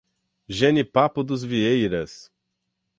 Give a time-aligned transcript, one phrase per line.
[0.49, 2.31] Jenipapo dos Vieiras